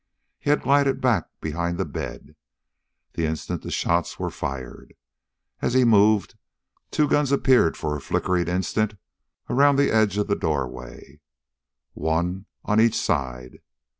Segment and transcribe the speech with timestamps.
[0.39, 2.35] He had glided back behind the bed,
[3.13, 4.95] the instant the shots were fired.
[5.61, 6.33] As he moved,
[6.89, 8.95] two guns appeared for a flickering instant
[9.47, 11.19] around the edge of the doorway,
[11.93, 13.59] one on each side.